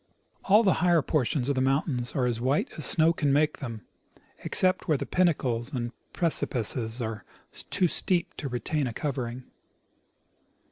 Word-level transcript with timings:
All 0.45 0.63
the 0.63 0.73
higher 0.81 1.03
portions 1.03 1.47
of 1.47 1.53
the 1.53 1.61
mountains 1.61 2.13
are 2.15 2.27
white 2.27 2.71
as 2.75 2.85
snow 2.85 3.13
can 3.13 3.31
make 3.31 3.59
them, 3.59 3.85
except 4.39 4.87
where 4.87 4.97
the 4.97 5.05
pinnacles 5.05 5.71
and 5.71 5.91
precipices 6.11 6.99
are 7.01 7.23
too 7.69 7.87
steep 7.87 8.35
to 8.37 8.49
retain 8.49 8.87
a 8.87 8.93
covering. 8.93 9.43